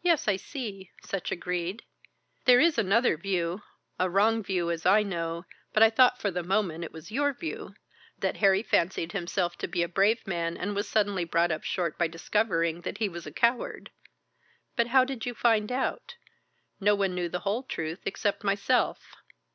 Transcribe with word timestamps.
"Yes, 0.00 0.28
I 0.28 0.36
see," 0.38 0.92
Sutch 1.04 1.30
agreed. 1.30 1.82
"There 2.46 2.58
is 2.58 2.78
another 2.78 3.18
view, 3.18 3.60
a 3.98 4.08
wrong 4.08 4.42
view 4.42 4.70
as 4.70 4.86
I 4.86 5.02
know, 5.02 5.44
but 5.74 5.82
I 5.82 5.90
thought 5.90 6.18
for 6.18 6.30
the 6.30 6.42
moment 6.42 6.84
it 6.84 6.90
was 6.90 7.12
your 7.12 7.34
view 7.34 7.74
that 8.18 8.38
Harry 8.38 8.62
fancied 8.62 9.12
himself 9.12 9.58
to 9.58 9.68
be 9.68 9.82
a 9.82 9.88
brave 9.88 10.26
man 10.26 10.56
and 10.56 10.74
was 10.74 10.88
suddenly 10.88 11.24
brought 11.26 11.50
up 11.50 11.64
short 11.64 11.98
by 11.98 12.08
discovering 12.08 12.80
that 12.80 12.96
he 12.96 13.10
was 13.10 13.26
a 13.26 13.30
coward. 13.30 13.90
But 14.74 14.86
how 14.86 15.04
did 15.04 15.26
you 15.26 15.34
find 15.34 15.70
out? 15.70 16.14
No 16.80 16.94
one 16.94 17.14
knew 17.14 17.28
the 17.28 17.40
whole 17.40 17.62
truth 17.62 18.00
except 18.06 18.44
myself." 18.44 19.16